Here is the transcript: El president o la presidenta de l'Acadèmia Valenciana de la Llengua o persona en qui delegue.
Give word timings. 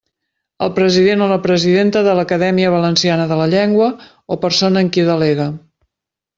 El 0.67 0.69
president 0.77 1.21
o 1.25 1.27
la 1.31 1.37
presidenta 1.43 2.03
de 2.07 2.15
l'Acadèmia 2.21 2.73
Valenciana 2.77 3.29
de 3.33 3.39
la 3.43 3.47
Llengua 3.53 3.93
o 4.37 4.41
persona 4.49 4.85
en 4.85 4.93
qui 4.97 5.09
delegue. 5.15 5.51